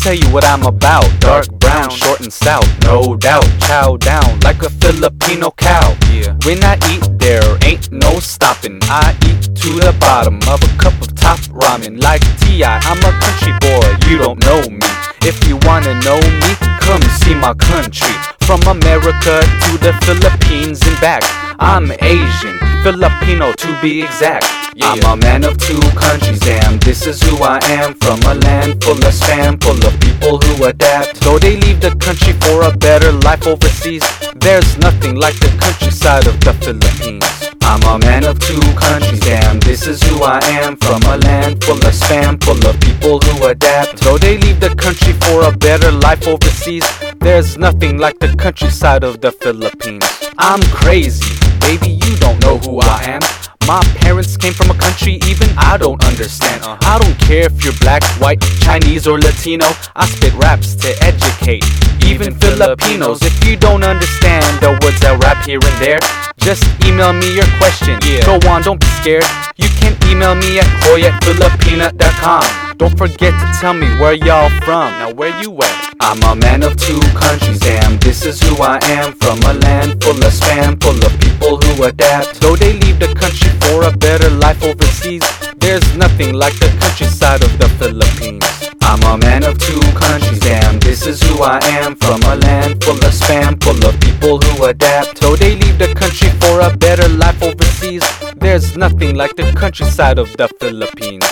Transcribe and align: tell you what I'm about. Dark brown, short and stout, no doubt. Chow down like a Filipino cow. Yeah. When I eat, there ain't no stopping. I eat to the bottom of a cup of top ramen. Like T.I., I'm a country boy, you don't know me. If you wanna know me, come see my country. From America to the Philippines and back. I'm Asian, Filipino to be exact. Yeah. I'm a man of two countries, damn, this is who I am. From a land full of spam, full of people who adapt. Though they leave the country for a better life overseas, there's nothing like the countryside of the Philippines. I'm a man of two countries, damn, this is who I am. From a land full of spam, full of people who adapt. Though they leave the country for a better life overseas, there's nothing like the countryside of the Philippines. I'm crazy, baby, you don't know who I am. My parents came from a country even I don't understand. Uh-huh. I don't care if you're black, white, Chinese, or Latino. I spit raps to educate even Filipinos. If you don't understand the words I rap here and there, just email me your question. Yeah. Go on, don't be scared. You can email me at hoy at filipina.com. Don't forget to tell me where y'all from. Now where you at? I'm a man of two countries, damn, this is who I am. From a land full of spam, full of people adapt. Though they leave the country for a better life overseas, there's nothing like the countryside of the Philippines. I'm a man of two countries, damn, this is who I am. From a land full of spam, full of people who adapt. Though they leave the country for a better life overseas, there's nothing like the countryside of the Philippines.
tell 0.00 0.14
you 0.14 0.26
what 0.32 0.44
I'm 0.44 0.64
about. 0.64 1.06
Dark 1.20 1.46
brown, 1.58 1.90
short 1.90 2.20
and 2.20 2.32
stout, 2.32 2.66
no 2.82 3.16
doubt. 3.16 3.46
Chow 3.60 3.96
down 3.96 4.40
like 4.40 4.62
a 4.62 4.70
Filipino 4.70 5.50
cow. 5.56 5.96
Yeah. 6.10 6.36
When 6.44 6.64
I 6.64 6.76
eat, 6.90 7.06
there 7.18 7.58
ain't 7.64 7.92
no 7.92 8.18
stopping. 8.18 8.78
I 8.84 9.14
eat 9.28 9.54
to 9.54 9.70
the 9.84 9.94
bottom 10.00 10.38
of 10.48 10.62
a 10.62 10.70
cup 10.78 10.94
of 11.02 11.14
top 11.14 11.38
ramen. 11.52 12.02
Like 12.02 12.22
T.I., 12.40 12.80
I'm 12.82 12.98
a 12.98 13.12
country 13.20 13.52
boy, 13.60 13.86
you 14.08 14.18
don't 14.18 14.40
know 14.46 14.62
me. 14.68 14.88
If 15.22 15.36
you 15.46 15.58
wanna 15.68 15.94
know 16.00 16.20
me, 16.20 16.50
come 16.80 17.02
see 17.20 17.34
my 17.34 17.54
country. 17.54 18.14
From 18.40 18.62
America 18.62 19.42
to 19.42 19.78
the 19.78 19.92
Philippines 20.04 20.80
and 20.86 21.00
back. 21.00 21.22
I'm 21.58 21.92
Asian, 22.00 22.58
Filipino 22.82 23.52
to 23.52 23.80
be 23.82 24.02
exact. 24.02 24.59
Yeah. 24.80 24.92
I'm 24.92 25.04
a 25.04 25.16
man 25.22 25.44
of 25.44 25.58
two 25.58 25.78
countries, 25.94 26.40
damn, 26.40 26.78
this 26.78 27.06
is 27.06 27.20
who 27.22 27.36
I 27.42 27.58
am. 27.64 27.92
From 27.96 28.18
a 28.22 28.34
land 28.34 28.82
full 28.82 28.96
of 28.96 29.12
spam, 29.12 29.62
full 29.62 29.76
of 29.86 30.00
people 30.00 30.38
who 30.38 30.64
adapt. 30.64 31.20
Though 31.20 31.38
they 31.38 31.56
leave 31.56 31.82
the 31.82 31.94
country 31.96 32.32
for 32.40 32.62
a 32.62 32.74
better 32.74 33.12
life 33.12 33.46
overseas, 33.46 34.02
there's 34.36 34.78
nothing 34.78 35.16
like 35.16 35.38
the 35.38 35.54
countryside 35.60 36.26
of 36.26 36.40
the 36.40 36.54
Philippines. 36.54 37.24
I'm 37.62 37.82
a 37.82 37.98
man 38.06 38.24
of 38.24 38.38
two 38.40 38.60
countries, 38.74 39.20
damn, 39.20 39.60
this 39.60 39.86
is 39.86 40.02
who 40.02 40.22
I 40.22 40.40
am. 40.44 40.76
From 40.78 41.02
a 41.02 41.18
land 41.18 41.62
full 41.62 41.76
of 41.76 41.92
spam, 41.92 42.42
full 42.42 42.66
of 42.66 42.80
people 42.80 43.20
who 43.20 43.46
adapt. 43.48 44.00
Though 44.00 44.16
they 44.16 44.38
leave 44.38 44.60
the 44.60 44.74
country 44.74 45.12
for 45.12 45.44
a 45.44 45.54
better 45.56 45.90
life 45.92 46.26
overseas, 46.26 46.88
there's 47.18 47.58
nothing 47.58 47.98
like 47.98 48.18
the 48.18 48.34
countryside 48.34 49.04
of 49.04 49.20
the 49.20 49.30
Philippines. 49.30 50.06
I'm 50.38 50.62
crazy, 50.72 51.36
baby, 51.60 52.00
you 52.02 52.16
don't 52.16 52.40
know 52.40 52.56
who 52.58 52.80
I 52.80 53.02
am. 53.20 53.39
My 53.66 53.82
parents 53.96 54.36
came 54.36 54.52
from 54.52 54.70
a 54.70 54.74
country 54.74 55.20
even 55.26 55.48
I 55.56 55.76
don't 55.76 56.02
understand. 56.04 56.62
Uh-huh. 56.62 56.76
I 56.82 56.98
don't 56.98 57.18
care 57.20 57.46
if 57.46 57.62
you're 57.64 57.76
black, 57.80 58.02
white, 58.20 58.40
Chinese, 58.60 59.06
or 59.06 59.18
Latino. 59.18 59.66
I 59.94 60.06
spit 60.06 60.34
raps 60.34 60.74
to 60.76 60.88
educate 61.02 61.64
even 62.04 62.34
Filipinos. 62.34 63.22
If 63.22 63.44
you 63.46 63.56
don't 63.56 63.84
understand 63.84 64.60
the 64.60 64.70
words 64.82 65.04
I 65.04 65.14
rap 65.16 65.46
here 65.46 65.60
and 65.62 65.76
there, 65.80 66.00
just 66.38 66.64
email 66.84 67.12
me 67.12 67.34
your 67.34 67.46
question. 67.58 67.98
Yeah. 68.02 68.24
Go 68.26 68.40
on, 68.48 68.62
don't 68.62 68.80
be 68.80 68.86
scared. 69.00 69.24
You 69.56 69.68
can 69.78 69.94
email 70.10 70.34
me 70.34 70.58
at 70.58 70.66
hoy 70.84 71.02
at 71.02 71.22
filipina.com. 71.22 72.76
Don't 72.78 72.96
forget 72.96 73.34
to 73.38 73.60
tell 73.60 73.74
me 73.74 73.86
where 74.00 74.14
y'all 74.14 74.48
from. 74.64 74.90
Now 74.98 75.12
where 75.12 75.38
you 75.42 75.54
at? 75.62 75.94
I'm 76.00 76.22
a 76.24 76.34
man 76.34 76.62
of 76.62 76.76
two 76.76 76.98
countries, 77.14 77.60
damn, 77.60 77.98
this 77.98 78.24
is 78.24 78.40
who 78.40 78.56
I 78.62 78.78
am. 78.84 79.12
From 79.20 79.38
a 79.44 79.52
land 79.52 80.02
full 80.02 80.16
of 80.16 80.32
spam, 80.32 80.82
full 80.82 80.96
of 81.04 81.12
people 81.20 81.59
adapt. 81.84 82.40
Though 82.40 82.56
they 82.56 82.72
leave 82.72 82.98
the 82.98 83.12
country 83.14 83.50
for 83.60 83.84
a 83.84 83.96
better 83.96 84.30
life 84.30 84.62
overseas, 84.62 85.22
there's 85.58 85.84
nothing 85.96 86.34
like 86.34 86.54
the 86.58 86.68
countryside 86.80 87.42
of 87.42 87.52
the 87.58 87.68
Philippines. 87.78 88.44
I'm 88.82 89.02
a 89.04 89.16
man 89.18 89.44
of 89.44 89.58
two 89.58 89.80
countries, 89.94 90.40
damn, 90.40 90.80
this 90.80 91.06
is 91.06 91.22
who 91.22 91.42
I 91.42 91.58
am. 91.78 91.96
From 91.96 92.22
a 92.24 92.36
land 92.36 92.82
full 92.82 92.96
of 92.96 93.12
spam, 93.12 93.62
full 93.62 93.84
of 93.86 93.98
people 94.00 94.38
who 94.38 94.64
adapt. 94.64 95.20
Though 95.20 95.36
they 95.36 95.56
leave 95.56 95.78
the 95.78 95.94
country 95.94 96.30
for 96.40 96.60
a 96.60 96.76
better 96.76 97.08
life 97.08 97.40
overseas, 97.42 98.04
there's 98.36 98.76
nothing 98.76 99.14
like 99.16 99.36
the 99.36 99.52
countryside 99.52 100.18
of 100.18 100.36
the 100.36 100.48
Philippines. 100.58 101.24